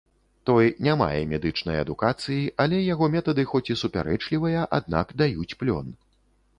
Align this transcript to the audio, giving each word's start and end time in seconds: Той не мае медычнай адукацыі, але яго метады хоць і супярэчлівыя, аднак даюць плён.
Той 0.49 0.65
не 0.87 0.93
мае 1.01 1.19
медычнай 1.33 1.77
адукацыі, 1.83 2.39
але 2.65 2.81
яго 2.93 3.11
метады 3.19 3.47
хоць 3.55 3.65
і 3.75 3.79
супярэчлівыя, 3.85 4.67
аднак 4.83 5.17
даюць 5.25 5.51
плён. 5.63 5.99